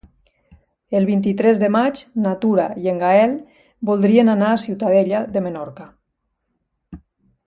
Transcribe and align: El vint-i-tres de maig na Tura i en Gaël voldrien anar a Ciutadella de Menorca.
El 0.99 1.03
vint-i-tres 1.09 1.59
de 1.63 1.67
maig 1.75 1.99
na 2.23 2.31
Tura 2.45 2.65
i 2.85 2.89
en 2.93 2.97
Gaël 3.03 3.35
voldrien 3.93 4.33
anar 4.37 4.49
a 4.55 4.59
Ciutadella 4.63 5.21
de 5.37 5.45
Menorca. 5.49 5.87